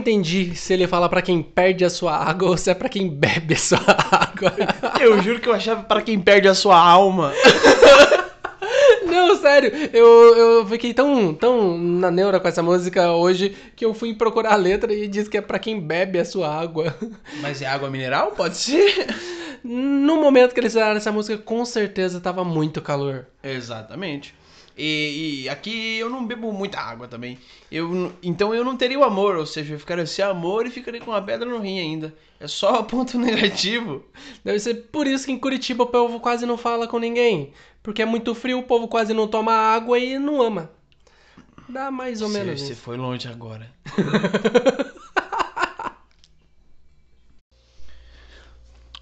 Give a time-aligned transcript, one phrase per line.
[0.00, 3.08] entendi se ele fala pra quem perde a sua água ou se é pra quem
[3.08, 3.78] bebe a sua
[4.10, 4.52] água.
[5.00, 7.32] Eu juro que eu achava para quem perde a sua alma.
[9.06, 13.92] Não, sério, eu, eu fiquei tão, tão na neura com essa música hoje que eu
[13.92, 16.94] fui procurar a letra e diz que é pra quem bebe a sua água.
[17.40, 18.32] Mas é água mineral?
[18.32, 19.08] Pode ser?
[19.64, 23.26] No momento que eles fizeram essa música, com certeza tava muito calor.
[23.42, 24.34] Exatamente.
[24.82, 27.38] E, e aqui eu não bebo muita água também.
[27.70, 31.00] Eu, então eu não teria o amor, ou seja, eu ficaria sem amor e ficaria
[31.00, 32.14] com uma pedra no rim ainda.
[32.40, 34.02] É só ponto negativo.
[34.42, 37.52] Deve ser por isso que em Curitiba o povo quase não fala com ninguém.
[37.82, 40.70] Porque é muito frio, o povo quase não toma água e não ama.
[41.68, 42.80] Dá mais ou Você, menos você isso.
[42.80, 43.70] foi longe agora.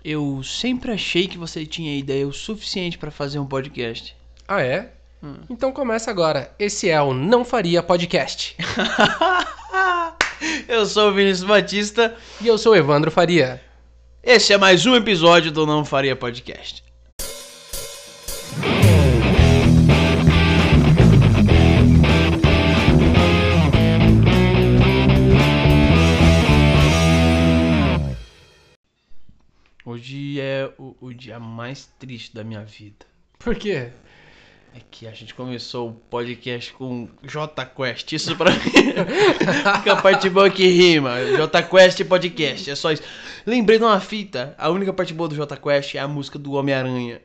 [0.04, 4.16] eu sempre achei que você tinha ideia o suficiente pra fazer um podcast.
[4.46, 4.97] Ah, é?
[5.50, 6.54] Então começa agora.
[6.58, 8.56] Esse é o Não Faria Podcast.
[10.68, 12.16] Eu sou o Vinícius Batista.
[12.40, 13.60] E eu sou o Evandro Faria.
[14.22, 16.84] Esse é mais um episódio do Não Faria Podcast.
[29.84, 33.06] Hoje é o, o dia mais triste da minha vida.
[33.38, 33.90] Por quê?
[34.74, 38.12] É que a gente começou o podcast com J Quest.
[38.12, 38.58] Isso pra mim.
[38.58, 41.16] Fica a parte boa que rima.
[41.36, 42.70] J Quest Podcast.
[42.70, 43.02] É só isso.
[43.46, 44.54] Lembrei de uma fita.
[44.58, 47.20] A única parte boa do J Quest é a música do Homem-Aranha.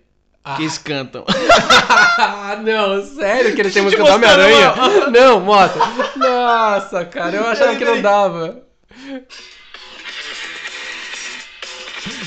[0.56, 1.24] Que eles cantam.
[2.18, 4.74] Ah, não, sério que ele tem Deixa eu música do Homem-Aranha?
[5.10, 5.82] Não, mostra.
[6.18, 8.62] Nossa, cara, eu achava que não dava.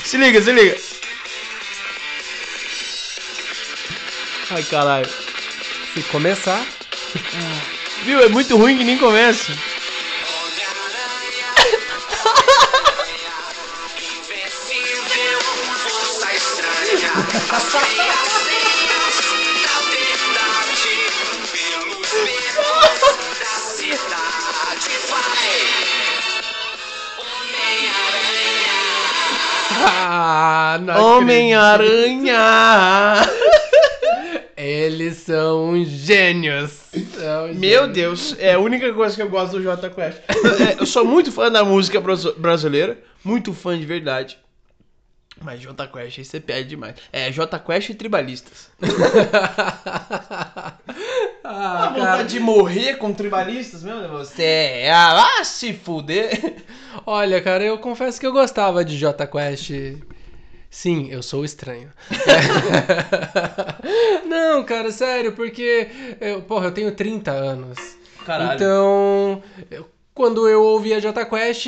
[0.03, 0.96] se liga, se liga.
[4.51, 5.09] Ai, caralho.
[5.93, 6.65] Se começar.
[8.05, 8.21] Viu?
[8.23, 9.53] É muito ruim que nem começa.
[29.89, 32.37] Ah, Homem-Aranha.
[34.67, 36.71] Eles são gênios.
[37.15, 37.93] São Meu gênios.
[37.95, 40.19] Deus, é a única coisa que eu gosto do Jota Quest.
[40.77, 44.39] É, Eu sou muito fã da música bras- brasileira, muito fã de verdade.
[45.43, 46.95] Mas Jota Quest aí você perde demais.
[47.13, 48.71] É, Jota Quest e tribalistas.
[48.83, 50.73] ah,
[51.45, 51.91] A cara.
[51.91, 54.09] vontade de morrer com tribalistas, meu.
[54.09, 54.91] Você é.
[54.93, 56.55] Ah, se fuder.
[57.05, 59.71] Olha, cara, eu confesso que eu gostava de J Quest.
[60.71, 61.91] Sim, eu sou estranho.
[64.27, 65.89] Não, cara, sério, porque.
[66.21, 67.79] Eu, porra, eu tenho 30 anos.
[68.25, 68.55] Caralho.
[68.57, 71.67] Então, eu- quando eu ouvia J Quest,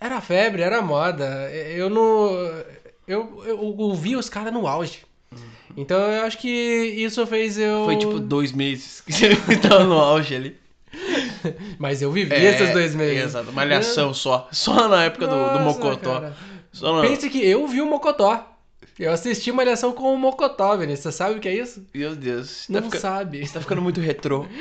[0.00, 1.50] era febre, era moda.
[1.52, 2.30] Eu não.
[3.06, 5.06] Eu, eu ouvi os caras no auge.
[5.76, 7.84] Então eu acho que isso fez eu.
[7.84, 10.56] Foi tipo dois meses que você tava no auge ali.
[11.78, 13.26] Mas eu vivi É, esses dois meses.
[13.26, 14.48] Exato, malhação só.
[14.50, 16.14] Só na época do, do Nossa, Mocotó.
[16.20, 16.36] cara.
[16.80, 17.00] Na...
[17.02, 18.44] Pense que eu vi o Mocotó.
[18.98, 21.00] Eu assisti Malhação com o Mocotó, Vinícius.
[21.14, 21.86] Você sabe o que é isso?
[21.94, 22.48] Meu Deus.
[22.66, 23.46] Você Não tá, fica- sabe.
[23.46, 24.44] você tá ficando muito retrô.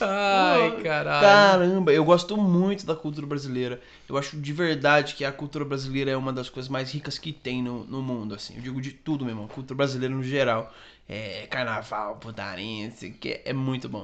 [0.00, 1.20] Ai, caralho.
[1.20, 3.80] Caramba, eu gosto muito da cultura brasileira.
[4.08, 7.32] Eu acho de verdade que a cultura brasileira é uma das coisas mais ricas que
[7.32, 8.54] tem no, no mundo, assim.
[8.56, 10.72] Eu digo de tudo mesmo, a cultura brasileira no geral.
[11.08, 14.02] É carnaval, putaria, não que, é muito bom.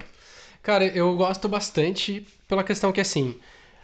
[0.63, 3.37] Cara, eu gosto bastante pela questão que, assim,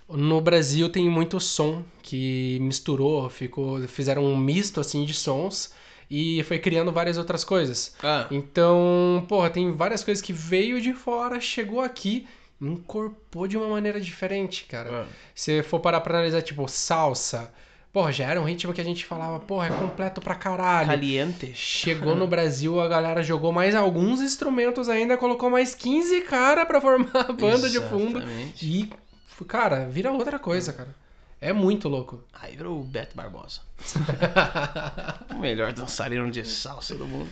[0.09, 5.73] no Brasil tem muito som que misturou, ficou, fizeram um misto, assim, de sons
[6.11, 7.95] e foi criando várias outras coisas.
[8.03, 12.27] Ah, Então, porra, tem várias coisas que veio de fora, chegou aqui,
[12.61, 15.05] incorporou de uma maneira diferente, cara.
[15.05, 15.07] ah.
[15.35, 17.51] Se for parar pra analisar, tipo, salsa,
[17.93, 20.89] porra, já era um ritmo que a gente falava, porra, é completo pra caralho.
[20.89, 21.53] Caliente.
[21.55, 26.81] Chegou no Brasil, a galera jogou mais alguns instrumentos ainda, colocou mais 15 cara pra
[26.81, 28.19] formar a banda de fundo.
[28.19, 28.67] Exatamente.
[28.67, 28.91] E,
[29.47, 30.95] cara, vira outra coisa, cara.
[31.41, 32.25] É muito louco.
[32.41, 33.61] Aí virou o Beto Barbosa.
[35.31, 37.29] o melhor dançarino de salsa do mundo.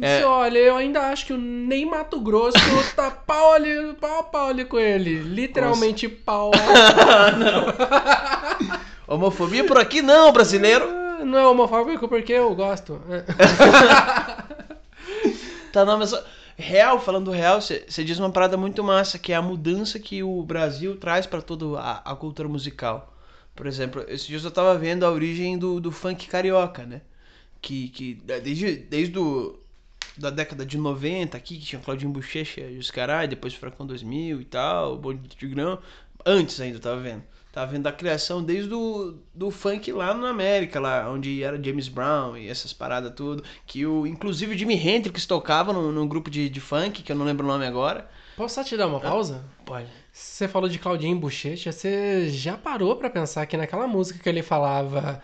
[0.00, 0.24] É.
[0.24, 2.56] Olha, eu ainda acho que o Ney Mato Grosso
[2.94, 5.18] tá pau ali, pau a pau ali com ele.
[5.20, 6.52] Literalmente pau.
[9.08, 10.84] Homofobia por aqui não, brasileiro.
[10.88, 13.00] Ah, Não é homofóbico porque eu gosto.
[15.72, 16.12] Tá, não, mas
[16.60, 20.42] real, falando real, você diz uma parada muito massa, que é a mudança que o
[20.42, 23.16] Brasil traz pra toda a, a cultura musical.
[23.54, 27.02] Por exemplo, esses dias eu tava vendo a origem do, do funk carioca, né?
[27.60, 29.58] Que, que desde, desde o,
[30.16, 34.40] da década de 90 aqui, que tinha Claudinho Bochecha e os caras, depois Fracão 2000
[34.40, 35.78] e tal, Bonde de Grão.
[36.24, 37.22] Antes ainda, eu tava vendo.
[37.52, 41.88] Tava vendo a criação desde o do funk lá na América, lá onde era James
[41.88, 43.42] Brown e essas paradas tudo.
[43.66, 47.16] Que o, inclusive o Jimi Hendrix tocava num, num grupo de, de funk, que eu
[47.16, 48.08] não lembro o nome agora.
[48.36, 49.44] Posso só te dar uma pausa?
[49.66, 49.88] Pode.
[50.12, 54.42] Você falou de Claudinho Bochecha, você já parou pra pensar que naquela música que ele
[54.42, 55.20] falava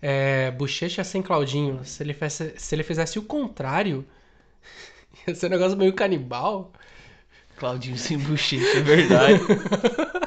[0.00, 4.06] é, Bochecha sem Claudinho, se ele, fizesse, se ele fizesse o contrário,
[5.26, 6.72] ia ser um negócio meio canibal.
[7.56, 9.40] Claudinho sem bochecha, é verdade.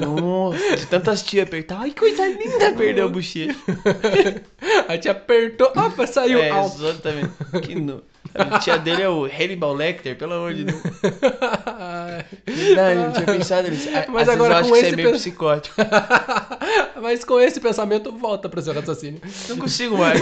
[0.00, 1.80] Nossa, de tantas tias apertar.
[1.80, 3.56] Ai, coisa linda, perdeu a bochecha.
[4.88, 6.38] A tia apertou, opa, saiu.
[6.40, 6.66] É, Au.
[6.66, 7.30] exatamente.
[7.62, 8.02] Que no...
[8.34, 10.80] A tia dele é o Hannibal Lecter, pelo amor de Deus.
[12.46, 13.88] Verdade, eu não tinha pensado nisso.
[14.08, 15.76] Mas Às agora vezes eu acho com que você é esse meio pen- psicótico.
[17.02, 19.20] Mas com esse pensamento, volta pro seu raciocínio.
[19.48, 20.20] Não consigo mais.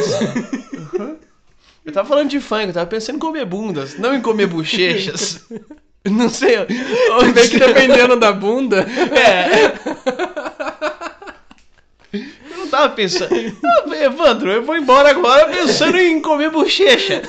[1.89, 5.47] Eu tava falando de funk, eu tava pensando em comer bundas, não em comer bochechas.
[6.05, 8.87] Não sei onde Bem que dependendo da bunda.
[9.13, 9.75] É.
[12.51, 13.35] Eu não tava pensando.
[13.35, 17.21] Ah, Evandro, eu vou embora agora pensando em comer bochecha.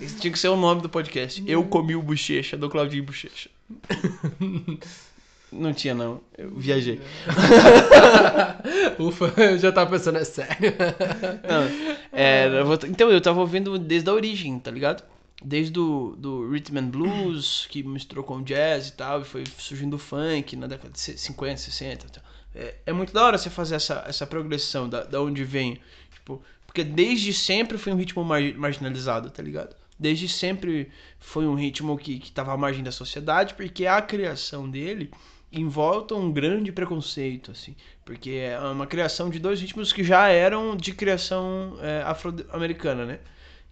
[0.00, 1.44] Esse tinha que ser o nome do podcast.
[1.46, 3.50] Eu comi o bochecha do Claudinho Bochecha.
[5.50, 6.20] Não tinha, não.
[6.36, 7.00] Eu viajei.
[8.98, 10.72] Ufa, eu já tava pensando, é sério.
[11.48, 15.02] Não, é, vou- então, eu tava ouvindo desde a origem, tá ligado?
[15.42, 19.94] Desde o do Rhythm and Blues, que misturou com jazz e tal, e foi surgindo
[19.94, 22.24] o funk na década de 50, 60 e tal.
[22.54, 25.78] É, é muito da hora você fazer essa, essa progressão da, da onde vem.
[26.12, 29.76] Tipo, porque desde sempre foi um ritmo mar- marginalizado, tá ligado?
[29.98, 30.90] Desde sempre
[31.20, 35.10] foi um ritmo que, que tava à margem da sociedade, porque a criação dele
[35.52, 37.74] envolta um grande preconceito, assim.
[38.04, 43.18] Porque é uma criação de dois ritmos que já eram de criação é, afro-americana, né?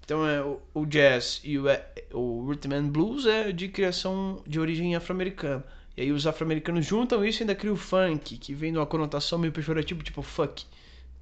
[0.04, 4.42] Então é, o, o jazz e o, é, o rhythm and blues é de criação
[4.46, 5.64] de origem afro-americana.
[5.96, 9.38] E aí os afro-americanos juntam isso e ainda cria o funk, que vem numa conotação
[9.38, 10.64] meio pejorativa, tipo fuck,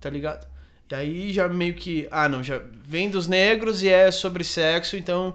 [0.00, 0.46] tá ligado?
[0.90, 4.96] E aí já meio que, ah não, já vem dos negros e é sobre sexo,
[4.96, 5.34] então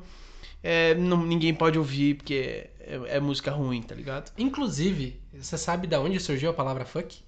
[0.62, 4.32] é, não, ninguém pode ouvir porque é, é música ruim, tá ligado?
[4.38, 7.20] Inclusive, você sabe da onde surgiu a palavra fuck?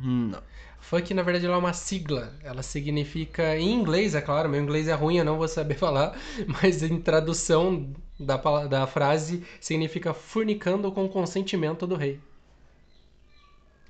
[0.00, 0.40] Não.
[0.80, 2.32] Fuck, na verdade, ela é uma sigla.
[2.42, 6.16] Ela significa, em inglês, é claro, meu inglês é ruim, eu não vou saber falar,
[6.46, 12.20] mas em tradução da, da frase, significa fornicando com consentimento do rei.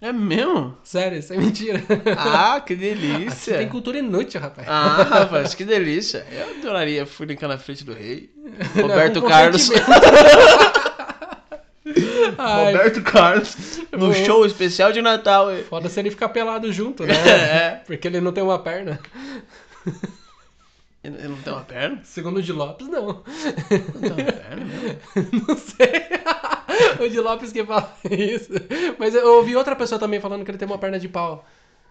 [0.03, 0.77] É mesmo?
[0.83, 1.81] Sério, isso é mentira.
[2.19, 3.59] Ah, que Aqui delícia!
[3.59, 4.67] tem cultura inútil, rapaz.
[4.69, 6.27] Ah, rapaz, que delícia.
[6.29, 8.29] Eu adoraria furicar na frente do rei.
[8.75, 9.71] Roberto com Carlos.
[12.39, 13.81] Ai, Roberto Carlos.
[13.93, 15.49] No Eu- show especial de Natal.
[15.69, 17.15] foda se ele ficar pelado junto, né?
[17.27, 17.71] É.
[17.87, 18.99] Porque ele não tem uma perna.
[21.05, 22.01] Ele não tem uma perna?
[22.05, 23.07] Segundo o de Lopes, não.
[23.07, 24.99] Não tem uma perna mesmo?
[25.49, 27.05] Não sei.
[27.05, 28.53] o de Lopes que fala isso.
[28.99, 31.45] Mas eu ouvi outra pessoa também falando que ele tem uma perna de pau.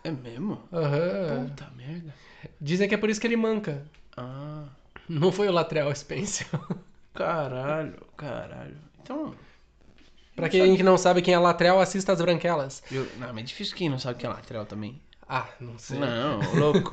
[0.04, 0.62] É mesmo?
[0.72, 1.48] Aham.
[1.50, 2.14] Puta merda.
[2.60, 3.84] Dizem que é por isso que ele manca.
[4.16, 4.64] Ah,
[5.10, 6.48] Não foi o Latrell Spencer.
[7.14, 8.78] caralho, caralho.
[9.04, 9.36] Então.
[10.42, 12.84] Pra quem não sabe quem é Latrell, assista as branquelas.
[12.92, 15.02] Eu, não, mas é difícil quem não sabe quem é lateral também.
[15.28, 16.00] Ah, não sei.
[16.00, 16.92] Não, louco.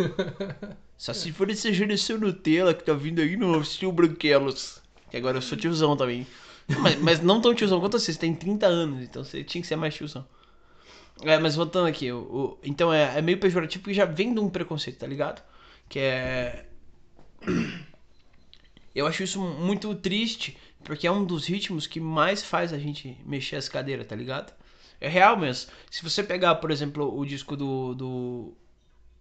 [0.97, 4.81] Só se for essa geração Nutella que tá vindo aí no assistiu Branquelos.
[5.11, 6.27] Que agora eu sou tiozão também.
[6.83, 9.67] Mas, mas não tão tiozão quanto você, você tem 30 anos, então você tinha que
[9.69, 10.27] ser mais tiozão.
[11.23, 14.41] É, mas voltando aqui, o, o- então é, é meio pejorativo porque já vem de
[14.41, 15.43] um preconceito, tá ligado?
[15.89, 16.65] Que é.
[18.95, 20.57] Eu acho isso muito triste,
[20.89, 24.55] porque é um dos ritmos que mais faz a gente mexer as cadeiras, tá ligado?
[24.99, 25.71] É real mesmo.
[25.91, 28.53] Se você pegar, por exemplo, o disco do, do,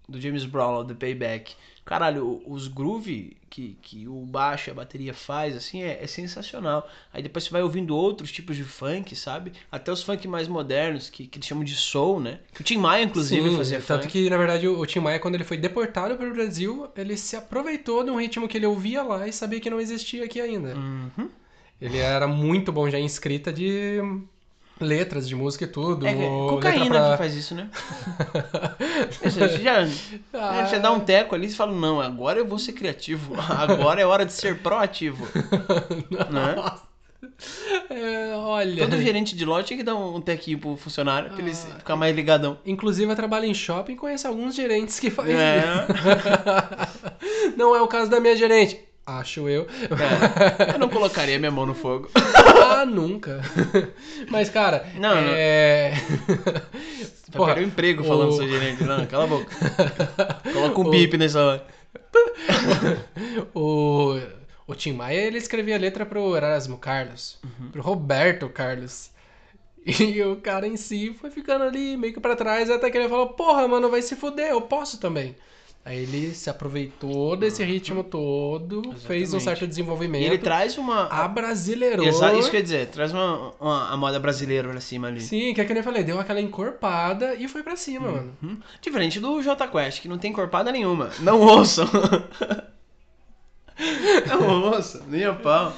[0.07, 5.13] do James Brown, do Payback, caralho, os groove que, que o baixo e a bateria
[5.13, 6.89] faz, assim, é, é sensacional.
[7.12, 9.51] Aí depois você vai ouvindo outros tipos de funk, sabe?
[9.69, 12.39] Até os funk mais modernos, que, que eles chamam de soul, né?
[12.53, 14.13] Que o Tim Maia, inclusive, Sim, fazia tanto funk.
[14.13, 17.17] que, na verdade, o o Tim Maia, quando ele foi deportado para o Brasil, ele
[17.17, 20.39] se aproveitou de um ritmo que ele ouvia lá e sabia que não existia aqui
[20.39, 20.74] ainda.
[20.74, 21.29] Uhum.
[21.81, 24.00] Ele era muito bom já em escrita de
[24.79, 26.05] letras de música e tudo.
[26.07, 26.15] É, é
[26.50, 27.69] cocaína pra- que faz isso, né?
[29.24, 29.88] Você já,
[30.34, 30.65] Ah.
[30.65, 33.34] você dá um teco ali e fala, não, agora eu vou ser criativo.
[33.50, 35.27] Agora é hora de ser proativo.
[36.31, 36.55] né?
[37.89, 38.84] É, olha.
[38.88, 41.77] Todo gerente de loja tinha que dar um tequinho pro funcionário pra ele Ah.
[41.79, 42.57] ficar mais ligadão.
[42.65, 45.57] Inclusive, eu trabalho em shopping e conheço alguns gerentes que fazem É.
[45.60, 47.53] isso.
[47.57, 48.79] Não é o caso da minha gerente.
[49.09, 49.65] Acho eu.
[50.69, 52.09] É, eu não colocaria minha mão no fogo.
[52.13, 53.41] ah, nunca.
[54.29, 55.31] Mas, cara, Não, não.
[55.33, 55.93] é.
[57.29, 58.83] Vai perder o emprego falando o- seu gerente.
[58.83, 59.45] Não, cala a boca.
[60.51, 61.65] Coloca um bip nessa hora.
[63.53, 64.19] o,
[64.67, 67.37] o Tim Maia, ele escrevia a letra pro Erasmo Carlos,
[67.71, 69.09] pro Roberto Carlos.
[69.85, 73.07] E o cara em si foi ficando ali meio que pra trás, até que ele
[73.07, 75.33] falou, porra, mano, vai se fuder, eu posso também.
[75.86, 79.43] Aí ele se aproveitou desse ritmo todo, fez um Exatamente.
[79.43, 81.07] certo E desenvolvimento, ele traz uma.
[81.07, 82.05] abrasileirou.
[82.05, 85.22] Exato, isso quer dizer, traz uma, uma- a moda brasileira pra cima ali.
[85.22, 88.38] Sim, que é que nem eu falei, deu aquela encorpada e foi pra cima, mano.
[88.43, 88.57] Hum?
[88.81, 91.10] Diferente do J Quest, que não tem corpada nenhuma.
[91.22, 91.88] Não ouçam.
[94.27, 95.72] Não ouçam, nem a pau.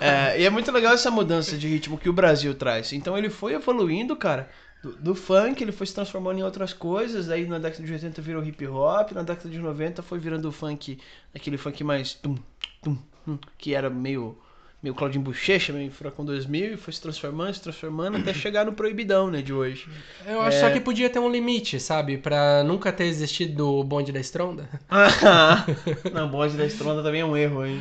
[0.00, 2.92] É, e é muito legal essa mudança de ritmo que o Brasil traz.
[2.92, 4.50] Então ele foi evoluindo, cara.
[4.82, 7.30] Do, do funk, ele foi se transformando em outras coisas.
[7.30, 9.12] Aí na década de 80 virou hip hop.
[9.12, 10.98] Na década de 90 foi virando o funk,
[11.34, 12.14] aquele funk mais.
[12.14, 12.36] Tum,
[12.82, 14.38] tum, tum, que era meio.
[14.86, 18.72] Meio Claudinho Bochecha, meio Furacão 2000, e foi se transformando, se transformando, até chegar no
[18.72, 19.88] proibidão, né, de hoje.
[20.24, 20.60] Eu acho É.
[20.60, 22.16] só que podia ter um limite, sabe?
[22.16, 24.68] Pra nunca ter existido o bonde da estronda.
[26.14, 27.80] Não, bonde da estronda também é um erro, hein?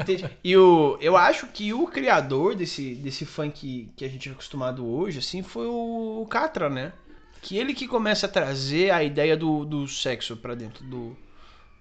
[0.00, 0.24] Entendi.
[0.44, 4.86] E o, eu acho que o criador desse, desse funk que a gente é acostumado
[4.86, 6.92] hoje, assim, foi o Catra, né?
[7.40, 11.16] Que ele que começa a trazer a ideia do, do sexo pra dentro do,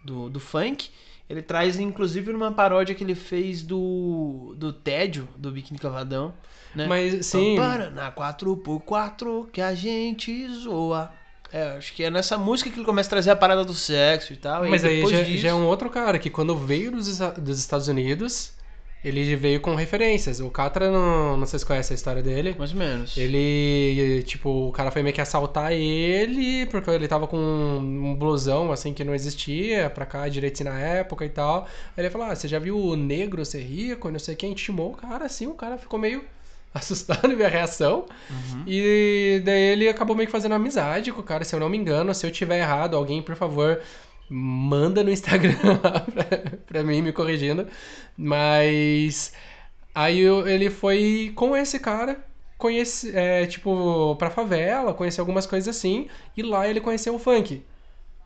[0.03, 0.89] do, do funk.
[1.31, 6.33] Ele traz, inclusive, numa paródia que ele fez do, do Tédio, do Biquíni Cavadão.
[6.75, 6.88] Né?
[6.88, 7.55] Mas, sim.
[7.55, 11.09] Para na 4x4 que a gente zoa.
[11.53, 14.33] É, acho que é nessa música que ele começa a trazer a parada do sexo
[14.33, 14.67] e tal.
[14.67, 15.38] Mas e aí já, disso...
[15.38, 18.51] já é um outro cara que quando veio dos, dos Estados Unidos,
[19.03, 20.39] ele veio com referências.
[20.39, 22.55] O Catra, não, não sei se conhece a história dele.
[22.58, 23.17] Mais ou menos.
[23.17, 28.72] Ele, tipo, o cara foi meio que assaltar ele, porque ele tava com um blusão,
[28.72, 31.67] assim, que não existia pra cá direito na época e tal.
[31.98, 34.51] Aí ele falou, ah, você já viu o negro ser rico e não sei quem?
[34.51, 36.24] Intimou o cara, assim, o cara ficou meio
[36.72, 38.05] assustado ver a reação.
[38.29, 38.63] Uhum.
[38.67, 41.77] E daí ele acabou meio que fazendo amizade com o cara, se eu não me
[41.77, 42.13] engano.
[42.13, 43.81] Se eu tiver errado, alguém, por favor,
[44.33, 47.67] manda no Instagram lá pra, pra mim, me corrigindo.
[48.17, 49.33] Mas
[49.93, 52.23] aí eu- ele foi com esse cara,
[52.57, 56.07] conhece, é, tipo, pra favela, conhecer algumas coisas assim.
[56.35, 57.63] E lá ele conheceu o funk.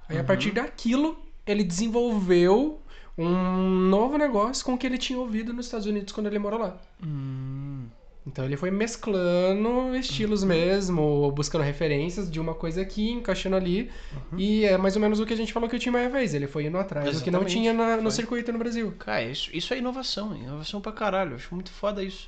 [0.10, 2.80] Aí a partir daquilo, ele desenvolveu
[3.18, 6.60] um novo negócio com o que ele tinha ouvido nos Estados Unidos quando ele morou
[6.60, 6.78] lá.
[7.04, 7.86] Hum.
[8.28, 13.92] Então ele foi mesclando estilos mesmo, buscando referências de uma coisa aqui, encaixando ali.
[14.36, 16.34] E é mais ou menos o que a gente falou que o Tim Maia fez.
[16.34, 18.92] Ele foi indo atrás do que não Exatamente, tinha na- no circuito no Brasil.
[18.98, 21.32] Cara, isso, isso é inovação, inovação pra caralho.
[21.32, 22.28] Eu acho muito foda isso.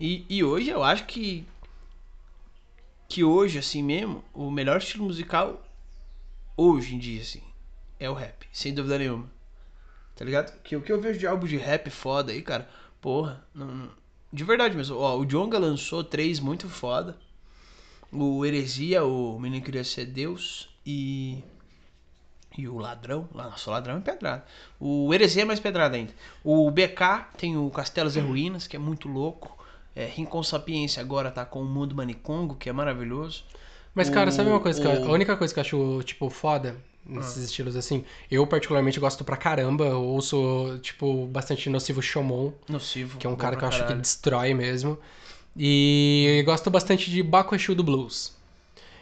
[0.00, 1.46] E, e hoje eu acho que.
[3.08, 5.62] Que hoje, assim mesmo, o melhor estilo musical,
[6.56, 7.42] hoje em dia, assim,
[8.00, 8.46] é o rap.
[8.52, 9.30] Sem dúvida nenhuma.
[10.16, 10.58] Tá ligado?
[10.62, 12.68] Que o que eu vejo de álbum de rap foda aí, cara,
[13.00, 13.88] porra, não-
[14.32, 14.96] de verdade mesmo.
[14.98, 17.16] Ó, o Jonga lançou três muito foda.
[18.12, 21.42] O Heresia, o Menino Queria Ser Deus e.
[22.56, 23.28] E o Ladrão.
[23.34, 24.44] Nossa, o Ladrão é pedrada.
[24.80, 26.12] O Heresia é mais pedrada ainda.
[26.42, 29.56] O BK tem o Castelos e Ruínas, que é muito louco.
[29.94, 33.44] É, Rincon Sapiência agora tá com o Mundo Manicongo, que é maravilhoso.
[33.94, 34.80] Mas, cara, O- sabe uma coisa?
[34.80, 36.76] que eu- o- a única coisa que eu acho, tipo, foda
[37.08, 43.18] nesses estilos assim, eu particularmente gosto pra caramba, eu ouço, tipo, bastante Nocivo Shomon, Nocivo.
[43.18, 44.98] que é um cara que eu acho que destrói mesmo.
[45.56, 48.34] E gosto bastante de Exu do Blues.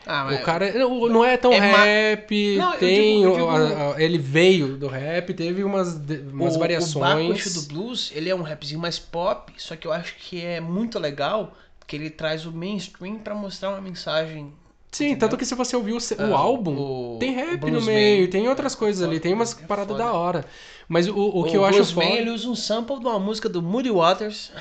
[0.07, 3.21] Ah, mas O cara não não é tão É ma- rap, Não, eu tem.
[3.23, 5.95] digo- eu digo- a- a- ele veio do rap, teve umas,
[6.31, 7.31] umas o, variações.
[7.31, 10.43] O Exu do Blues, ele é um rapzinho mais pop, só que eu acho que
[10.43, 11.55] é muito legal
[11.87, 14.53] que ele traz o mainstream pra mostrar uma mensagem.
[14.95, 15.19] Sim, entendeu?
[15.29, 18.31] tanto que se você ouvir o, o Ah, álbum, o- tem o rap no meio,
[18.31, 20.45] tem outras coisas ali, tem umas é paradas da hora.
[20.89, 22.07] Mas o, o que eu acho foda.
[22.07, 24.53] ele usa um sample de uma música do Moody Waters.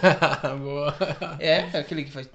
[0.62, 0.94] Boa.
[1.38, 2.28] É, aquele que faz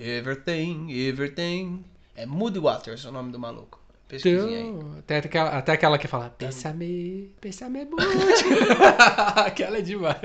[0.00, 1.84] Everything, Everything.
[2.16, 3.84] É Moody Waters o nome do maluco.
[4.12, 8.04] Então, até, aquela, até aquela que fala, pensa-me, pensa-me muito.
[9.34, 10.18] aquela é demais.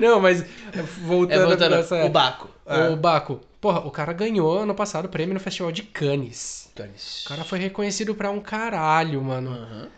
[0.00, 0.44] Não, mas
[1.02, 2.04] voltando, É, voltando, pra essa...
[2.04, 2.48] o Baco.
[2.92, 3.40] O Baco.
[3.60, 6.70] Porra, o cara ganhou ano passado o prêmio no Festival de Cannes.
[6.74, 7.24] Tones.
[7.24, 9.50] O cara foi reconhecido pra um caralho, mano.
[9.50, 9.88] Aham.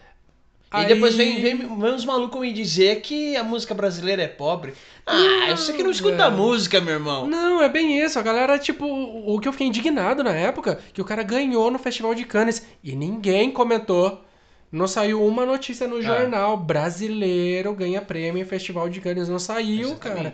[0.73, 4.29] Aí- E depois vem, vem, vem uns malucos me dizer que a música brasileira é
[4.29, 4.73] pobre.
[5.05, 6.37] Ah, você que não escuta velho.
[6.37, 7.27] música, meu irmão.
[7.27, 8.19] Não, é bem isso.
[8.19, 11.79] A galera, tipo, o que eu fiquei indignado na época, que o cara ganhou no
[11.79, 14.25] Festival de Cannes e ninguém comentou.
[14.71, 16.57] Não saiu uma notícia no jornal.
[16.57, 19.29] Brasileiro ganha prêmio em Festival de Cannes.
[19.29, 20.33] Não saiu, cara.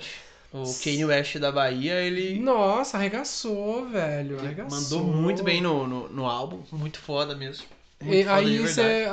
[0.63, 4.39] O Kanye West da Bahia, ele Nossa, arregaçou, velho.
[4.39, 4.81] Arregaçou.
[4.81, 6.61] mandou muito bem no, no, no álbum.
[6.73, 7.65] Muito foda mesmo.
[8.03, 8.37] Muito E foda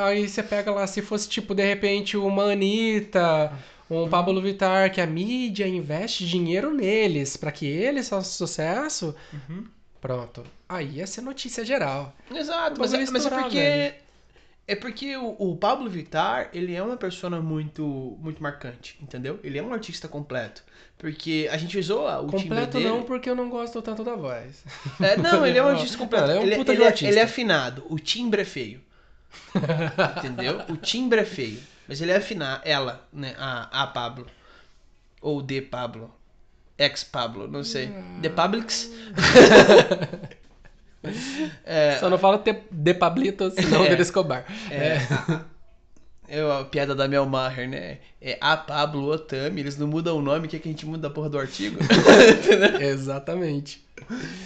[0.05, 3.51] aí você pega lá, se fosse tipo, de repente, uma Anitta,
[3.89, 9.65] um Pablo Vittar, que a mídia investe dinheiro neles pra que eles façam sucesso, Uhum.
[10.01, 10.43] pronto.
[10.67, 12.13] Aí ia ser notícia geral.
[12.33, 13.93] Exato, O mas, é- mas é porque velho.
[14.65, 19.39] É porque o, o Pablo Vittar, ele é uma persona muito, muito marcante, entendeu?
[19.43, 20.63] Ele é um artista completo.
[20.97, 22.89] Porque a gente usou a- o timbre Completo dele.
[22.89, 24.63] não, porque eu não gosto tanto da voz.
[25.01, 26.25] É, não, ele é um artista completo.
[26.29, 27.07] Ele é um ele, puta de ele é, artista.
[27.09, 27.85] ele é afinado.
[27.89, 28.81] O timbre é feio.
[30.17, 30.61] Entendeu?
[30.69, 31.59] O timbre é feio.
[31.87, 32.61] Mas ele é afinado.
[32.63, 33.35] Ela, né?
[33.37, 34.27] A, a Pablo.
[35.21, 36.13] Ou de Pablo.
[36.77, 37.91] Ex Pablo, não sei.
[38.21, 38.89] The Publix.
[41.65, 43.95] é, Só não fala te- de Pablito, senão É.
[43.95, 44.45] de Escobar.
[44.71, 47.99] é, a, a- a piada da Mel Maher, né?
[48.21, 49.61] É a Pablo Otami.
[49.61, 51.77] Eles não mudam o nome, que, é que a gente muda a porra do artigo?
[52.79, 53.83] Exatamente.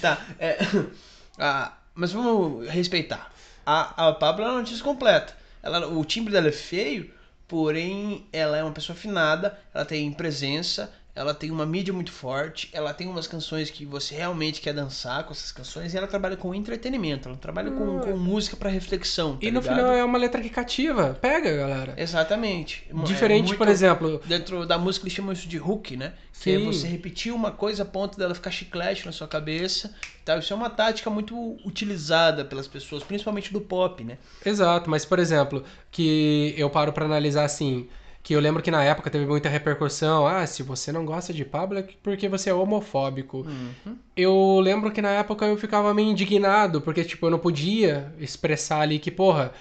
[0.02, 0.58] Tá, é.
[1.38, 3.32] ah, mas vamos respeitar.
[3.66, 5.36] A, a Pablo é uma artista completa.
[5.62, 7.12] Ela, o timbre dela é feio,
[7.48, 12.70] porém ela é uma pessoa afinada, ela tem presença, ela tem uma mídia muito forte,
[12.72, 16.38] ela tem umas canções que você realmente quer dançar com essas canções e ela trabalha
[16.38, 19.36] com entretenimento, ela trabalha com, com música pra reflexão.
[19.36, 19.76] tá E no ligado?
[19.76, 21.18] final é uma letra que cativa.
[21.22, 21.94] Pega, galera.
[21.98, 22.86] Exatamente.
[22.90, 26.14] É Diferente, muito- por exemplo, Dentro da música eles chamam isso de hook, né?
[26.40, 29.94] Que é você repetir uma coisa a ponto dela ficar chiclete na sua cabeça.
[30.24, 30.38] Tá?
[30.38, 34.18] Isso é uma tática muito utilizada pelas pessoas, principalmente do pop, né?
[34.46, 37.88] Exato, mas por exemplo, que eu paro pra analisar assim,
[38.28, 41.46] que eu lembro que na época teve muita repercussão, ah, se você não gosta de
[41.46, 43.38] Pablo é porque você é homofóbico.
[43.38, 43.98] Uhum.
[44.18, 48.82] Eu lembro que na época eu ficava meio indignado, porque tipo, eu não podia expressar
[48.82, 49.54] ali que, porra,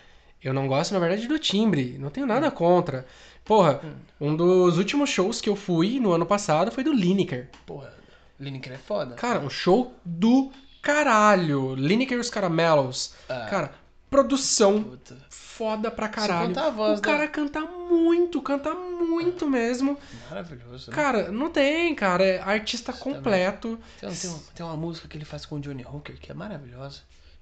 [0.43, 3.07] eu não gosto na verdade do timbre, não tenho nada contra.
[3.45, 3.81] Porra,
[4.21, 7.49] um dos últimos shows que eu fui no ano passado foi do Lineker.
[7.65, 7.95] Porra,
[8.41, 9.15] Lineker é foda.
[9.15, 10.51] Cara, um show do
[10.83, 11.77] caralho.
[11.77, 13.15] Lineker e os Caramelos.
[13.29, 13.47] Ah.
[13.49, 13.71] Cara,
[14.11, 15.17] produção Puta.
[15.29, 16.59] foda pra caralho.
[16.59, 19.99] a voz o cara canta muito, canta muito mesmo.
[20.31, 20.91] Maravilhoso.
[20.91, 20.97] Né?
[20.97, 22.25] Cara, não tem, cara.
[22.25, 23.79] É artista completo.
[24.01, 26.35] Tem, tem, uma- tem uma música que ele faz com o Johnny Hooker que é
[26.35, 27.01] maravilhosa.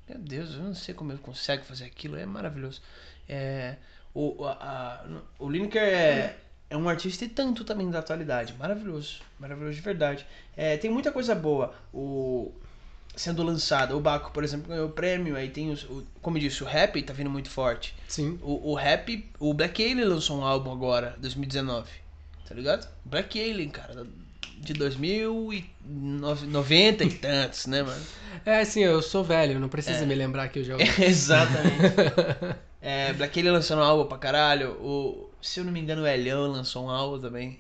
[0.09, 2.83] Meu Deus, eu não sei como ele consegue fazer aquilo, é maravilhoso.
[3.29, 3.77] É,
[4.13, 5.05] o, a, a-
[5.39, 6.37] o Lineker é,
[6.69, 8.55] é um artista e tanto também da atualidade.
[8.59, 10.27] Maravilhoso, maravilhoso de verdade.
[10.57, 12.53] É, tem muita coisa boa o,
[13.17, 13.97] sendo lançada.
[13.97, 15.37] O Baco, por exemplo, ganhou o prêmio.
[15.37, 17.95] Aí tem, os, o, como eu disse, o rap tá vindo muito forte.
[18.09, 18.39] Sim.
[18.43, 21.89] O, o rap, o Black Alien lançou um álbum agora, 2019.
[22.49, 22.87] Tá ligado?
[23.05, 24.07] Black Alien, cara,
[24.59, 28.03] de 2090 e tantos, né, mano?
[28.45, 30.07] É assim, eu sou velho, não precisa É.
[30.07, 31.03] me lembrar que eu já ouvi.
[31.03, 31.75] Exatamente.
[32.87, 34.73] É, Black Alien lançou um álbum pra caralho.
[34.73, 37.59] O, se eu não me engano, o Elhão lançou um álbum também.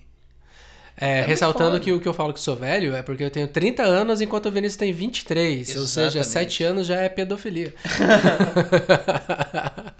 [0.96, 3.48] É, muito ressaltando que o que eu falo que sou velho é porque eu tenho
[3.48, 5.76] 30 anos enquanto o Vinícius tem 23.
[5.76, 6.52] Ou seja, Exatamente.
[6.52, 7.74] 7 anos já é pedofilia.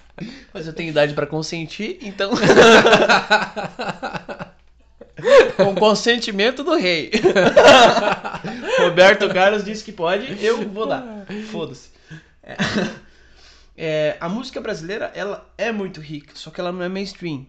[0.55, 2.31] Mas eu tenho idade pra consentir, então.
[5.57, 7.11] Com consentimento do rei.
[8.79, 11.27] Roberto Carlos disse que pode, eu vou dar.
[11.51, 11.89] Foda-se.
[12.43, 12.57] É.
[13.77, 17.47] É, a música brasileira, ela é muito rica, só que ela não é mainstream.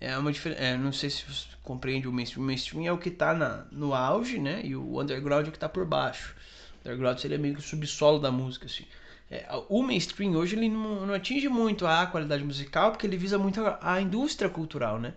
[0.00, 0.76] É uma diferença.
[0.76, 2.42] não sei se você compreende o mainstream.
[2.42, 4.60] O mainstream é o que tá na, no auge, né?
[4.64, 6.34] E o underground é o que tá por baixo.
[6.84, 8.84] O underground seria meio que o subsolo da música, assim.
[9.30, 13.36] É, o mainstream hoje ele não, não atinge muito a qualidade musical porque ele visa
[13.36, 15.14] muito a, a indústria cultural, né?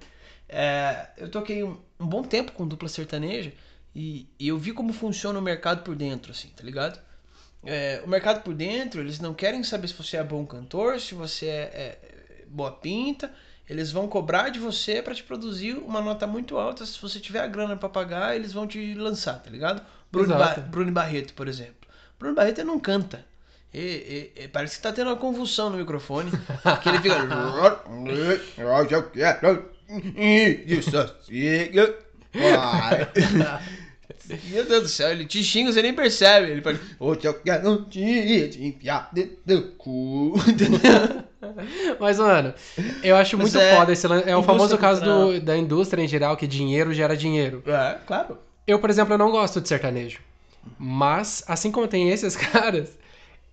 [0.47, 3.53] É, eu toquei um, um bom tempo com dupla sertaneja
[3.95, 6.99] e, e eu vi como funciona o mercado por dentro, assim, tá ligado?
[7.63, 11.13] É, o mercado por dentro, eles não querem saber se você é bom cantor, se
[11.13, 13.31] você é, é boa pinta.
[13.69, 16.85] Eles vão cobrar de você pra te produzir uma nota muito alta.
[16.85, 19.81] Se você tiver a grana pra pagar, eles vão te lançar, tá ligado?
[20.11, 21.75] Bruno, ba Bruno Barreto, por exemplo.
[22.17, 23.23] Bruno Barreto não canta.
[23.71, 26.31] E- e- e parece que tá tendo uma convulsão no microfone.
[26.81, 27.25] que ele fica.
[34.49, 36.51] Meu Deus do céu, ele te xinga, você nem percebe.
[36.51, 36.79] Ele fala.
[36.99, 40.33] Hoje eu quero te te enfiar dentro do cu.
[41.99, 42.53] Mas, mano,
[43.03, 46.03] eu acho Mas muito é foda esse lan- É o famoso caso do- da indústria
[46.03, 47.63] em geral, que dinheiro gera dinheiro.
[47.65, 48.37] É, claro.
[48.67, 50.19] Eu, por exemplo, eu não gosto de sertanejo.
[50.77, 52.97] Mas, assim como tem esses caras,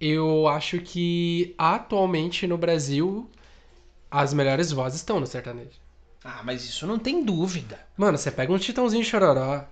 [0.01, 3.31] eu acho que atualmente no Brasil
[4.11, 5.79] as melhores vozes estão no sertanejo.
[6.25, 7.79] Ah, mas isso não tem dúvida.
[7.96, 9.64] Mano, você pega um Titãozinho Chororó.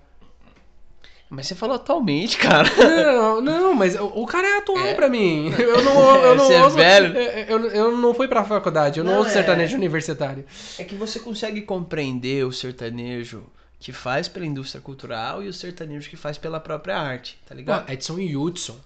[1.29, 2.69] Mas você falou atualmente, cara.
[3.01, 4.93] Não, não, mas o, o cara é atual É.
[4.93, 5.51] pra mim.
[5.57, 7.17] Eu não, eu não Você é ouço- velho.
[7.17, 9.33] Eu, eu, não fui pra faculdade, eu não, Não, ouço é.
[9.33, 10.45] sertanejo universitário.
[10.77, 13.43] É que você consegue compreender o sertanejo
[13.79, 17.85] que faz pela indústria cultural e o sertanejo que faz pela própria arte, tá ligado?
[17.87, 18.77] Ah, Edson e Hudson.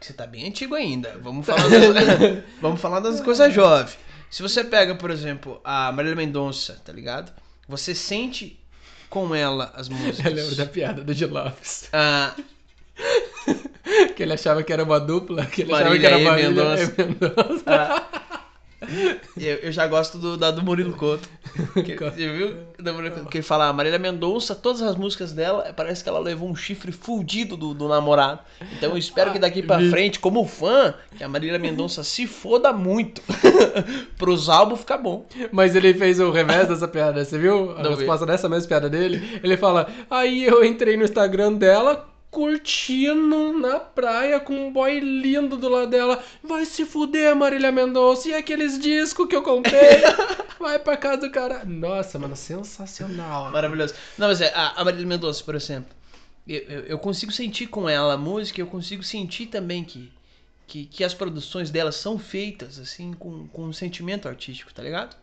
[0.00, 1.18] Você tá bem antigo ainda.
[1.22, 3.98] Vamos falar das, vamos falar das coisas jovens.
[4.30, 7.32] Se você pega, por exemplo, a Marília Mendonça, tá ligado?
[7.68, 8.57] Você sente
[9.08, 10.24] com ela as músicas.
[10.24, 11.88] Eu lembro da piada do Di Lopes.
[11.92, 12.34] Ah,
[14.16, 16.94] Que ele achava que era uma dupla, que ele Marília achava que era Marília Mendonça.
[16.98, 17.62] Mendonça.
[17.66, 18.06] ah,
[19.36, 21.28] Eu, eu já gosto do, da do Murilo Couto.
[21.84, 22.56] Que, você viu?
[22.78, 26.08] Da Murilo Couto, Que ele fala, a Marília Mendonça, todas as músicas dela, parece que
[26.08, 28.40] ela levou um chifre fudido do, do namorado.
[28.76, 32.72] Então eu espero que daqui pra frente, como fã, que a Marília Mendonça se foda
[32.72, 33.20] muito.
[34.16, 35.26] Pros álbuns ficar bom.
[35.50, 37.76] Mas ele fez o revés dessa piada, você viu?
[37.76, 37.96] A Não vi.
[37.98, 39.40] resposta dessa mesma piada dele.
[39.42, 45.56] Ele fala: Aí eu entrei no Instagram dela, curtindo na praia com um boy lindo
[45.56, 46.22] do lado dela.
[46.42, 48.28] Vai se fuder, Marília Mendonça.
[48.28, 50.02] E aqueles discos que eu comprei?
[50.58, 51.64] Vai pra casa do cara.
[51.64, 53.50] Nossa, mano, sensacional.
[53.50, 53.94] Maravilhoso.
[54.16, 55.94] Não, mas é, a, Marília Mendonça, por exemplo,
[56.46, 60.12] eu, eu, eu consigo sentir com ela a música, eu consigo sentir também que,
[60.66, 65.16] que, que as produções dela são feitas, assim, com, com um sentimento artístico, tá ligado?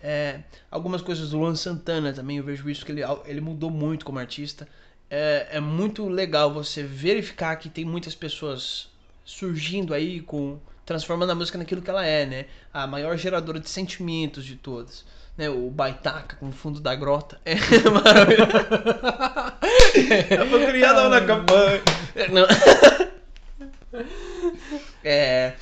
[0.00, 0.40] É,
[0.70, 4.18] algumas coisas do Luan Santana também, eu vejo isso, que ele, ele mudou muito como
[4.18, 4.68] artista.
[5.10, 8.88] É, é muito legal você verificar que tem muitas pessoas
[9.24, 12.46] surgindo aí com transformando a música naquilo que ela é, né?
[12.72, 15.04] A maior geradora de sentimentos de todas.
[15.36, 17.38] Né, o Baitaca com o fundo da grota.
[17.44, 17.56] É
[17.90, 18.52] maravilhoso.
[20.30, 21.82] Eu vou criar na campanha.
[22.32, 22.46] Não.
[25.02, 25.54] É,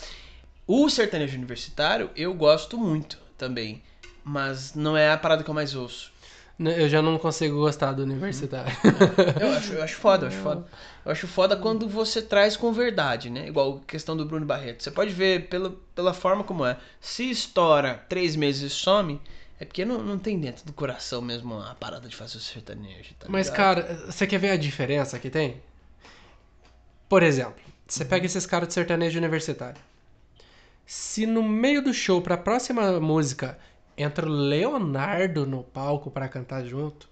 [0.67, 3.83] o sertanejo universitário eu gosto muito também.
[4.25, 6.11] Mas não é a parada que eu mais ouço.
[6.59, 8.73] Eu já não consigo gostar do universitário.
[9.41, 10.67] Eu acho, eu acho foda, eu acho foda.
[11.05, 13.49] Eu acho foda quando você traz com verdade, né?
[13.49, 14.83] Igual a questão do Bruno Barreto.
[14.83, 16.79] Você pode ver pela, pela forma como é.
[17.01, 19.21] Se estoura três meses e some,
[19.59, 23.15] é porque não, não tem dentro do coração mesmo a parada de fazer o sertanejo.
[23.19, 25.61] Tá Mas, cara, você quer ver a diferença que tem?
[27.09, 29.81] Por exemplo, você pega esses caras de sertanejo universitário.
[30.87, 33.59] Se no meio do show, pra próxima música,
[33.97, 37.09] entra o Leonardo no palco pra cantar junto,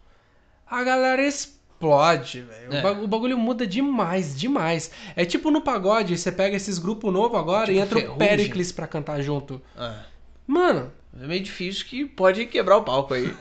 [0.67, 2.73] a galera explode, velho.
[2.75, 2.79] É.
[2.79, 4.91] O, bagu- o bagulho muda demais, demais.
[5.17, 8.19] É tipo no pagode, você pega esses grupos novos agora Tipo e entra o Ferrugem.
[8.29, 9.61] Pericles pra cantar junto.
[9.77, 10.03] Ah,
[10.47, 10.93] Mano,
[11.23, 13.33] é meio difícil que pode quebrar o palco aí.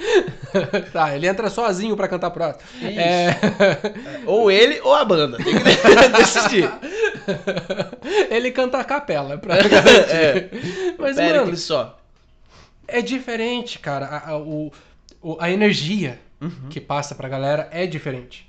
[0.92, 2.62] tá, ele entra sozinho pra cantar próximo.
[2.80, 2.98] Isso.
[2.98, 3.38] É...
[4.26, 5.36] Ou ele ou a banda.
[5.36, 5.62] Tem que
[6.16, 6.70] decidir.
[8.30, 10.48] ele canta a capela pra É.
[10.98, 11.99] Mas, Péricles mano, só.
[12.98, 14.06] É diferente, cara.
[14.06, 14.70] A, a- o,
[15.38, 16.68] a energia Uhum.
[16.70, 18.48] que passa pra galera é diferente.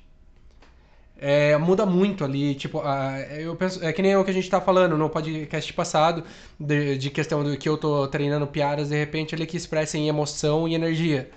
[1.18, 4.50] É, muda muito ali, tipo, a- eu penso, é que nem o que a gente
[4.50, 6.24] tá falando no podcast passado,
[6.60, 10.68] de, de questão do que eu tô treinando piadas, de repente ali que expressem emoção
[10.68, 11.30] e energia.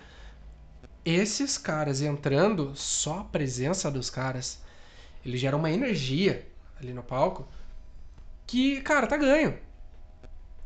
[1.05, 4.63] Esses caras entrando, só a presença dos caras,
[5.25, 6.47] ele gera uma energia
[6.81, 7.47] ali no palco
[8.47, 9.59] que, cara, tá ganho.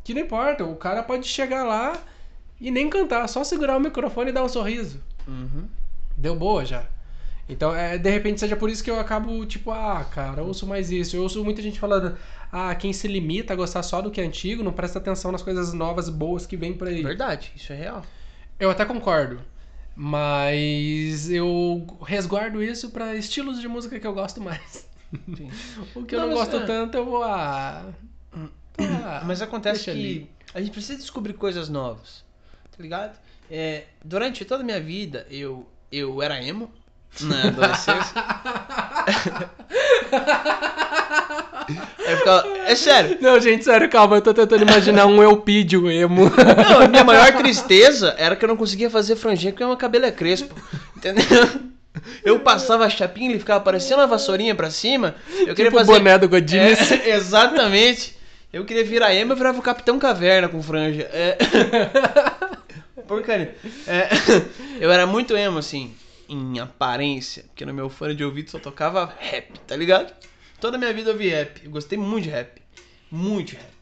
[0.05, 2.01] Que não importa, o cara pode chegar lá
[2.61, 5.01] e nem cantar, só segurar o microfone e dar um sorriso.
[5.27, 5.67] Uhum.
[6.17, 6.85] Deu boa já.
[7.49, 10.67] Então, é, de repente, seja por isso que eu acabo, tipo, ah, cara, eu ouço
[10.67, 11.17] mais isso.
[11.17, 12.17] Eu ouço muita gente falando,
[12.53, 15.43] ah, quem se limita a gostar só do que é antigo, não presta atenção nas
[15.43, 17.03] coisas novas, boas que vem por aí.
[17.03, 18.03] Verdade, isso é real.
[18.61, 19.41] Eu até concordo.
[19.97, 24.87] Mas eu resguardo isso pra estilos de música que eu gosto mais.
[25.95, 26.67] O que eu Não, não, gosto é.
[26.67, 27.23] tanto, eu vou.
[27.23, 27.87] Ah,
[28.79, 30.31] ah, Mas acontece que ali.
[30.53, 32.23] a gente precisa descobrir coisas novas,
[32.79, 33.19] tá ligado?
[33.51, 36.71] É, durante toda a minha vida, eu, eu era emo
[37.21, 38.15] na adolescência.
[42.17, 43.19] Ficava- é sério.
[43.21, 46.25] Não, gente, sério, calma, eu tô tentando imaginar um Elpidio emo.
[46.71, 50.07] Não, a minha maior tristeza era que eu não conseguia fazer franjinha porque meu cabelo
[50.07, 50.55] é crespo.
[50.97, 51.25] Entendeu?
[52.25, 55.15] Eu passava a chapinha e ele ficava parecendo uma vassourinha pra cima.
[55.31, 55.93] Eu queria tipo o fazer.
[55.93, 56.93] boné do Godinez.
[56.93, 58.17] É, exatamente.
[58.53, 61.09] Eu queria virar emo, eu virava o Capitão Caverna com franja.
[61.13, 61.37] É.
[63.09, 63.57] Porcaria.
[63.87, 64.09] É,
[64.79, 65.95] Eu era muito emo, assim,
[66.29, 70.15] em aparência, porque no meu fone de ouvido só tocava rap, tá ligado?
[70.61, 71.65] Toda a minha vida eu vi rap.
[71.65, 72.61] Eu gostei muito de rap.
[73.11, 73.73] Muito de rap.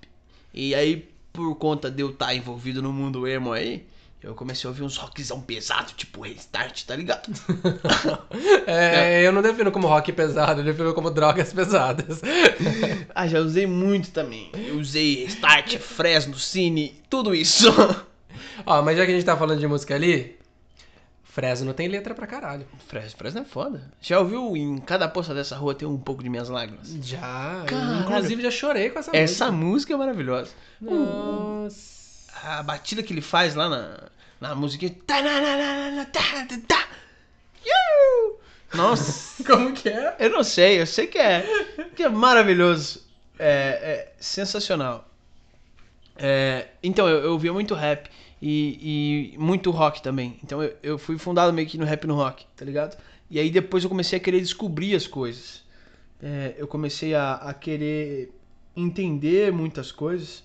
[0.55, 3.85] E aí, por conta de eu estar envolvido no mundo emo aí,
[4.23, 7.31] eu comecei a ouvir uns rockzão pesado, tipo Restart, tá ligado?
[8.67, 12.21] É, eu não defino como rock pesado, eu defino como drogas pesadas.
[13.15, 14.51] Ah, já usei muito também.
[14.53, 17.67] Eu usei Restart, Fresno, Cine, tudo isso.
[18.67, 20.37] Ó, mas já que a gente tá falando de música ali,
[21.23, 22.67] Fresno tem letra pra caralho.
[22.89, 23.91] Fresno, Fresno é foda.
[24.01, 26.89] Já ouviu em cada poça dessa rua tem um pouco de minhas lágrimas?
[27.03, 28.01] Já, Caralho.
[28.01, 30.51] inclusive já chorei com essa, Essa música é maravilhosa.
[30.81, 31.05] música.
[31.05, 31.97] Nossa.
[32.43, 34.09] A batida que ele faz lá na,
[34.41, 34.95] na musiquinha.
[38.75, 40.17] Nossa, Como que é?
[40.19, 41.45] eu não sei, eu sei que é,
[41.95, 43.05] que é maravilhoso.
[43.39, 45.09] É, é sensacional.
[46.17, 48.09] É, então, eu, eu ouvia muito rap
[48.41, 50.39] e, e muito rock também.
[50.43, 52.97] Então, eu, eu fui fundado meio que no rap no rock, tá ligado?
[53.31, 55.65] E aí depois eu comecei a querer descobrir as coisas.
[56.23, 58.33] É, eu comecei a, a querer
[58.77, 60.45] entender muitas coisas.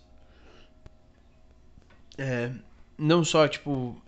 [2.17, 2.51] é,
[2.97, 3.99] não só, tipo,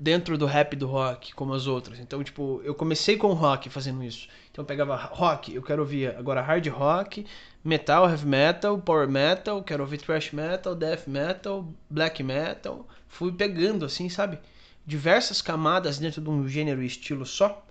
[0.00, 2.00] dentro do rap do rock, como as outras.
[2.00, 4.26] Então, tipo, eu comecei com rock fazendo isso.
[4.50, 7.26] Então eu pegava rock, eu quero ouvir agora hard rock,
[7.62, 12.88] metal, heavy metal, power metal, quero ouvir thrash metal, death metal, black metal.
[13.08, 14.38] Fui pegando, assim, sabe?
[14.86, 17.62] Diversas camadas dentro de um gênero e estilo só.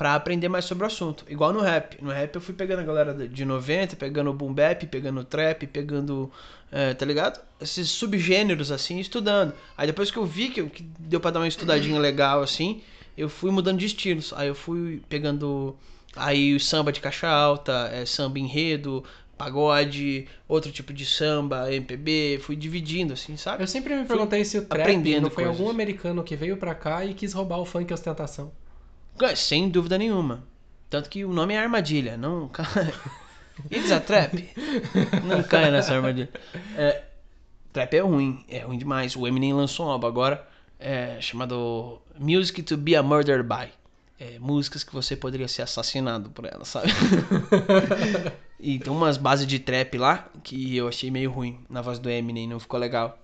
[0.00, 1.26] Pra aprender mais sobre o assunto.
[1.28, 2.02] Igual no rap.
[2.02, 5.24] No rap eu fui pegando a galera de 90, pegando o boom bap, pegando o
[5.24, 6.32] trap, pegando.
[6.72, 7.38] é, tá ligado?
[7.60, 9.52] Esses subgêneros assim, estudando.
[9.76, 12.80] Aí depois que eu vi que, que deu pra dar uma estudadinha legal assim,
[13.14, 14.32] eu fui mudando de estilos.
[14.34, 15.76] Aí eu fui pegando.
[16.16, 19.04] Aí o samba de caixa alta, é, samba enredo,
[19.36, 23.62] pagode, outro tipo de samba, MPB, fui dividindo assim, sabe?
[23.62, 25.60] Eu sempre me perguntei se o trap não foi coisas.
[25.60, 28.50] algum americano que veio pra cá e quis roubar o funk e ostentação.
[29.36, 30.44] Sem dúvida nenhuma.
[30.88, 32.92] Tanto que o nome é armadilha, não cai.
[33.70, 34.50] It's a trap.
[35.24, 36.30] Não cai nessa armadilha.
[36.76, 37.02] É,
[37.72, 39.14] trap é ruim, é ruim demais.
[39.14, 40.46] O Eminem lançou um álbum agora
[40.78, 43.70] é, chamado Music to Be a Murdered By.
[44.18, 46.88] É, músicas que você poderia ser assassinado por elas, sabe?
[48.60, 52.10] e tem umas bases de trap lá que eu achei meio ruim na voz do
[52.10, 53.18] Eminem, não ficou legal.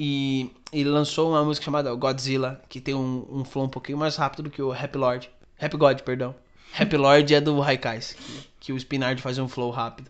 [0.00, 4.14] E ele lançou uma música chamada Godzilla, que tem um, um flow um pouquinho mais
[4.14, 5.28] rápido do que o Rap Lord.
[5.56, 6.34] Rap God, perdão.
[6.72, 10.08] Rap Lord é do Raikais, que, que o Spinard faz um flow rápido.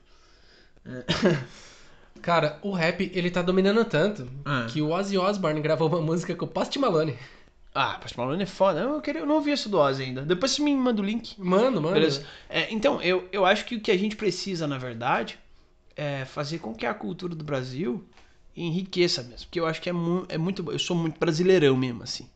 [2.21, 4.67] Cara, o rap, ele tá dominando tanto Ah.
[4.69, 7.17] que o Ozzy Osbourne gravou uma música com o Post Malone.
[7.75, 8.81] Ah, Post Malone é foda.
[8.81, 10.23] Eu, queria, eu não ouvi isso do Ozzy ainda.
[10.23, 11.35] Depois você me manda o link.
[11.39, 11.95] Mano, mano.
[11.95, 12.27] Beleza?
[12.49, 15.39] É, então, eu, eu acho que o que a gente precisa, na verdade,
[15.97, 18.05] é fazer com que a cultura do Brasil
[18.63, 19.47] enriqueça mesmo.
[19.47, 20.71] Porque eu acho que é, mu é muito.
[20.71, 22.29] Eu sou muito brasileirão mesmo, assim.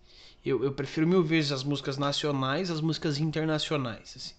[0.44, 4.34] Eu, eu prefiro mil vezes as músicas nacionais às músicas internacionais, assim.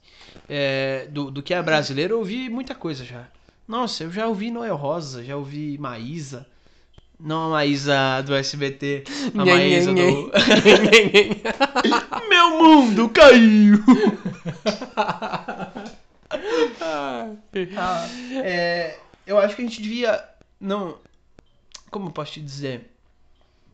[0.50, 3.28] É, do, do que a brasileira, eu ouvi muita coisa já.
[3.68, 6.46] Nossa, eu já ouvi Noel Rosa, já ouvi Maísa.
[7.20, 10.32] Não a Maísa do SBT, a Nhen, Maísa nhen, do.
[12.28, 13.80] Meu mundo caiu!
[17.78, 18.08] Ah,
[18.44, 20.24] é, eu acho que a gente devia.
[20.60, 20.98] Não.
[21.94, 22.90] Como eu posso te dizer?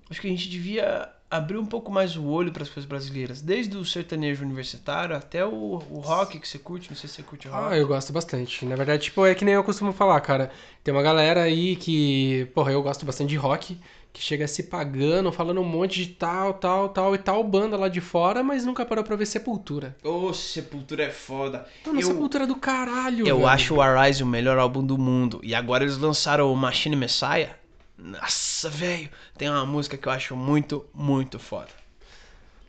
[0.10, 3.39] Acho que a gente devia abrir um pouco mais o olho para as coisas brasileiras.
[3.41, 6.89] Desde o sertanejo universitário até o, o rock que você curte.
[6.89, 7.73] Não sei se você curte rock.
[7.73, 8.65] Ah, eu gosto bastante.
[8.65, 10.51] Na verdade, tipo, é que nem eu costumo falar, cara.
[10.84, 13.79] Tem uma galera aí que, porra, eu gosto bastante de rock,
[14.12, 17.88] que chega se pagando, falando um monte de tal, tal, tal e tal banda lá
[17.88, 19.95] de fora, mas nunca parou pra ver Sepultura.
[20.03, 21.67] Ô, Sepultura é foda.
[21.86, 23.47] Mano, eu Sepultura é do caralho, eu velho.
[23.47, 25.39] acho o Arise o melhor álbum do mundo.
[25.43, 27.59] E agora eles lançaram o Machine Messiah.
[28.01, 29.09] Nossa, velho.
[29.38, 31.67] Tem uma música que eu acho muito, muito foda.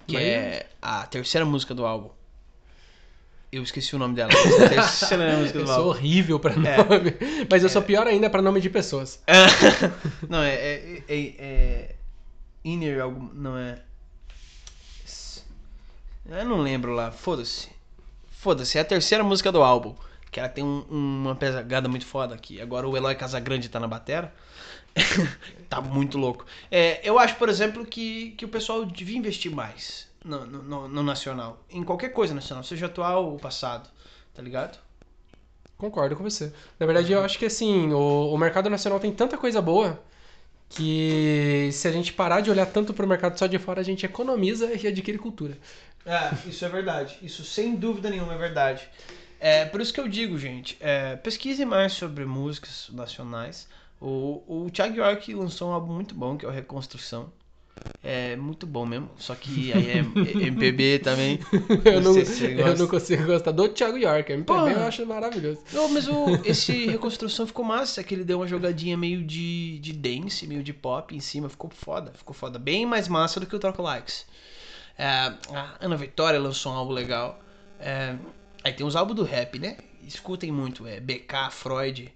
[0.07, 2.11] Que Mas- é a terceira música do álbum.
[3.53, 4.31] Eu esqueci o nome dela.
[4.33, 5.89] é terceira música Eu do sou álbum.
[5.91, 6.57] horrível pra É.
[6.57, 7.15] nome.
[7.51, 9.21] Mas eu sou pior ainda pra nome de pessoas.
[10.29, 11.95] não, é, é, é, é
[12.65, 13.29] Inner algum.
[13.33, 13.81] Não é.
[16.29, 17.11] Eu não lembro lá.
[17.11, 17.69] Foda-se.
[18.31, 18.79] Foda-se.
[18.79, 19.95] É a terceira música do álbum.
[20.31, 22.61] Que ela tem um- uma pegada muito foda aqui.
[22.61, 24.33] Agora o Eloy Casagrande tá na batera.
[25.69, 26.45] Tá muito louco.
[26.71, 31.03] É, eu acho, por exemplo, que, que o pessoal devia investir mais no, no, no-
[31.03, 31.65] nacional.
[31.71, 33.89] Em qualquer coisa nacional, seja atual ou passado.
[34.35, 34.79] Tá ligado?
[35.77, 36.53] Concordo com você.
[36.79, 40.01] Na verdade, eu acho que assim, o, o mercado nacional tem tanta coisa boa
[40.71, 44.07] que se a gente parar de olhar tanto pro mercado só de fora, a gente
[44.07, 45.59] economiza e adquire cultura.
[46.05, 47.19] É, isso é verdade.
[47.23, 48.89] Isso sem dúvida nenhuma é verdade.
[49.39, 53.69] É, por isso que eu digo, gente, é, pesquise mais sobre músicas nacionais.
[54.01, 57.31] O, o Thiago York lançou um álbum muito bom, que é o Reconstrução.
[58.03, 61.39] É muito bom mesmo, só que aí é MPB também.
[61.85, 64.33] Eu não, eu não consigo gostar do Thiago York.
[64.33, 64.73] MPB Porra.
[64.73, 65.61] eu acho maravilhoso.
[65.73, 69.93] Não, mas o, esse Reconstrução ficou massa, que ele deu uma jogadinha meio de, de
[69.93, 72.59] dance, meio de pop em cima, ficou foda, ficou foda.
[72.59, 74.27] Bem mais massa do que o Troco Likes.
[74.99, 77.39] É, a Ana Vitória lançou um álbum legal.
[77.79, 78.15] É,
[78.65, 79.77] aí tem os álbuns do rap, né?
[80.07, 82.13] Escutem muito, é BK, Freud.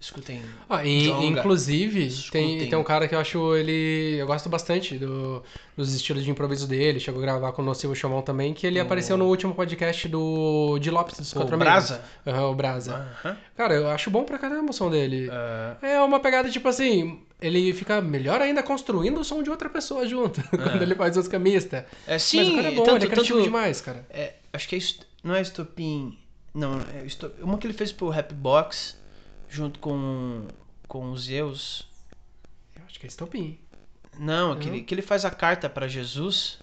[0.00, 0.40] Escutem.
[0.66, 2.58] Ah, e, inclusive, Escutem.
[2.60, 4.16] tem, tem um cara que eu acho ele.
[4.18, 5.42] Eu gosto bastante do,
[5.76, 6.98] dos estilos de improviso dele.
[6.98, 10.08] Chegou a gravar com o Nocivo Chamão também, que ele O- apareceu no último podcast
[10.08, 11.96] do de Lopes dos O Quatro Brasa?
[11.96, 12.10] Amigos.
[12.26, 12.94] Aham, o Brasa.
[13.24, 13.36] Aham.
[13.54, 15.28] Cara, eu acho bom pra caramba o som dele.
[15.82, 19.68] É, É uma pegada tipo assim, ele fica melhor ainda construindo o som de outra
[19.68, 21.86] pessoa junto, quando ele faz música mista.
[22.06, 24.06] é, sim, Mas o cara é bom, tanto, ele é criativo tanto- demais, cara.
[24.08, 24.78] é, acho que é,
[25.22, 26.16] não é Estopim.
[26.54, 28.96] Não, é Esto- uma que ele fez pro Rap Box,
[29.50, 30.46] junto com,
[30.88, 31.86] com os Zeus.
[32.76, 33.58] Eu acho que é estopim.
[34.18, 36.58] Não, aquele que ele faz a carta pra Jesus.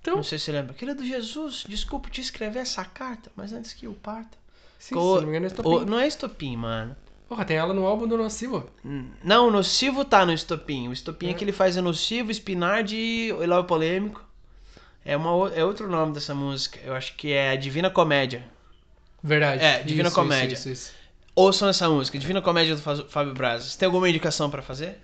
[0.00, 0.72] Então, Não sei se você lembra.
[0.72, 1.64] Aquele é do Jesus.
[1.68, 4.38] Desculpa te escrever essa carta, mas antes que eu parta.
[4.78, 5.68] sim, Co- se não me engano é estopim.
[5.68, 6.96] O- não é estopim, mano.
[7.28, 8.68] Porra, tem ela no álbum do Nocivo.
[9.22, 10.88] Não, o Nocivo tá no Estopim.
[10.88, 11.34] O Estopim é.
[11.34, 14.24] que ele faz é Nocivo, Spinard e o Eloy Polêmico.
[15.04, 16.80] É, uma, o- é outro nome dessa música.
[16.82, 18.44] Eu acho que é Divina Comédia.
[19.22, 19.62] Verdade.
[19.62, 20.54] É, Divina Isso, Comédia.
[20.54, 20.99] Isso, isso, isso.
[21.34, 23.76] Ouçam essa música, Divina Comédia do Fábio Brazos.
[23.76, 24.98] Tem alguma indicação pra fazer?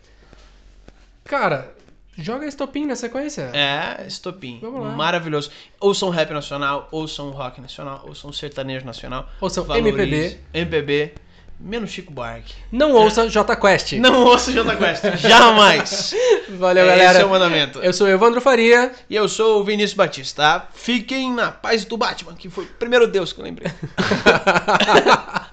[1.25, 1.73] Cara,
[2.19, 3.51] joga Estopim na sequência.
[3.55, 4.61] É, Estopim.
[4.97, 5.51] Maravilhoso.
[5.81, 9.29] Ouçam rap nacional, ouçam rock nacional, ouçam sertanejo nacional.
[9.41, 9.89] Ouçam Valorize.
[9.93, 10.41] MPB.
[10.53, 11.15] MPB.
[11.59, 12.55] Menos Chico Buarque.
[12.71, 13.93] Não ouça J Quest.
[13.95, 15.03] Não ouça Jota Quest.
[15.27, 16.15] Jamais.
[16.51, 17.13] Valeu, É, galera.
[17.13, 17.79] Esse é o mandamento.
[17.79, 18.93] Eu sou o Evandro Faria.
[19.09, 20.69] E eu sou o Vinícius Batista?
[20.75, 23.73] Fiquem na paz do Batman, que foi o primeiro Deus que eu lembrei.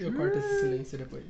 [0.00, 1.24] Eu corto esse silêncio depois.